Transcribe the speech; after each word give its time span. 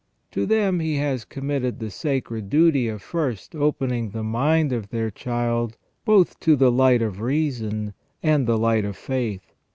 To 0.31 0.47
them 0.47 0.79
He 0.79 0.95
has 0.95 1.25
committed 1.25 1.77
the 1.77 1.91
sacred 1.91 2.49
duty 2.49 2.87
of 2.87 3.03
first 3.03 3.55
opening 3.55 4.09
the 4.09 4.23
mind 4.23 4.73
of 4.73 4.89
their 4.89 5.11
child 5.11 5.77
both 6.05 6.39
to 6.39 6.55
the 6.55 6.71
light 6.71 7.03
of 7.03 7.21
reason 7.21 7.93
and 8.23 8.47
the 8.47 8.57
light 8.57 8.83
of 8.83 8.97
faith. 8.97 9.53